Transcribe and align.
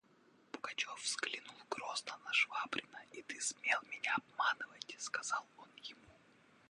Пугачев 0.51 0.99
взглянул 1.03 1.59
грозно 1.69 2.17
на 2.25 2.33
Швабрина: 2.33 2.99
«И 3.11 3.21
ты 3.21 3.39
смел 3.39 3.77
меня 3.87 4.15
обманывать!– 4.15 4.95
сказал 4.97 5.45
он 5.59 5.69
ему. 5.83 6.09